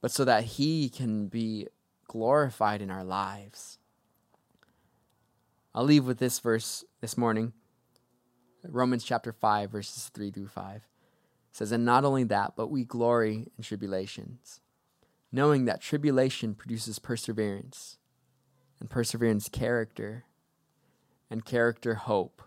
[0.00, 1.68] but so that He can be
[2.10, 3.78] glorified in our lives.
[5.72, 7.52] I'll leave with this verse this morning
[8.64, 10.82] Romans chapter 5, verses 3 through 5
[11.52, 14.60] says, And not only that, but we glory in tribulations,
[15.30, 17.96] knowing that tribulation produces perseverance,
[18.80, 20.24] and perseverance, character,
[21.30, 22.42] and character, hope.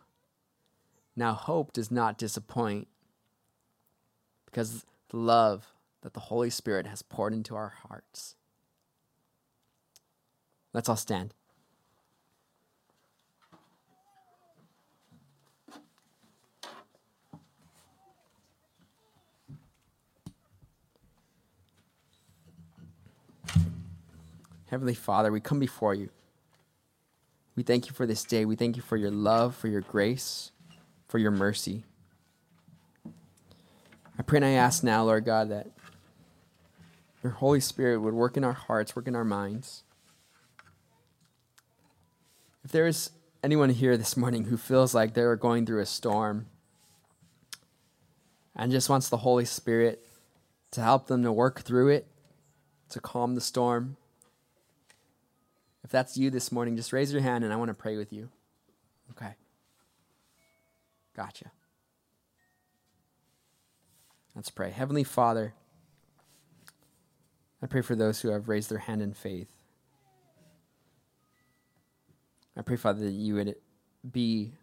[1.15, 2.89] Now, hope does not disappoint
[4.43, 5.67] because the love
[6.01, 8.35] that the Holy Spirit has poured into our hearts.
[10.73, 11.33] Let's all stand.
[24.73, 26.09] Heavenly Father, we come before you.
[27.55, 28.43] We thank you for this day.
[28.43, 30.51] We thank you for your love, for your grace,
[31.07, 31.83] for your mercy.
[34.17, 35.67] I pray and I ask now, Lord God, that
[37.21, 39.83] your Holy Spirit would work in our hearts, work in our minds.
[42.63, 43.11] If there is
[43.43, 46.47] anyone here this morning who feels like they're going through a storm
[48.55, 50.07] and just wants the Holy Spirit
[50.71, 52.07] to help them to work through it,
[52.89, 53.97] to calm the storm,
[55.83, 58.13] if that's you this morning, just raise your hand and I want to pray with
[58.13, 58.29] you.
[59.11, 59.35] Okay.
[61.15, 61.51] Gotcha.
[64.35, 64.71] Let's pray.
[64.71, 65.53] Heavenly Father,
[67.61, 69.52] I pray for those who have raised their hand in faith.
[72.55, 73.55] I pray, Father, that you would
[74.09, 74.53] be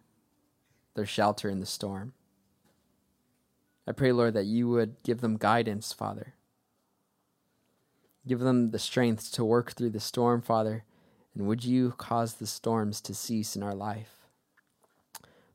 [0.95, 2.13] their shelter in the storm.
[3.87, 6.33] I pray, Lord, that you would give them guidance, Father.
[8.27, 10.83] Give them the strength to work through the storm, Father
[11.33, 14.27] and would you cause the storms to cease in our life?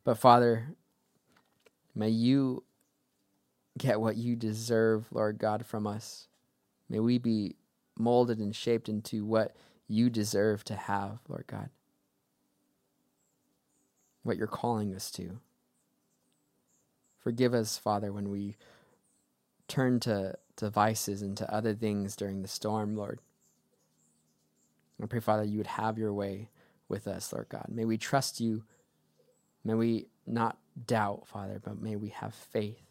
[0.04, 0.68] But Father,
[1.94, 2.64] may you
[3.76, 6.28] get what you deserve, Lord God, from us.
[6.88, 7.56] May we be
[7.98, 9.54] molded and shaped into what
[9.88, 11.70] you deserve to have, Lord God.
[14.26, 15.38] What you're calling us to.
[17.22, 18.56] Forgive us, Father, when we
[19.68, 23.20] turn to, to vices and to other things during the storm, Lord.
[25.00, 26.50] I pray, Father, you would have your way
[26.88, 27.66] with us, Lord God.
[27.68, 28.64] May we trust you.
[29.64, 32.82] May we not doubt, Father, but may we have faith.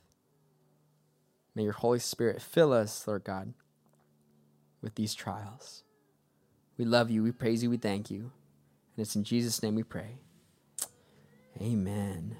[1.53, 3.53] May your Holy Spirit fill us, Lord God,
[4.81, 5.83] with these trials.
[6.77, 8.31] We love you, we praise you, we thank you.
[8.95, 10.19] And it's in Jesus' name we pray.
[11.61, 12.35] Amen.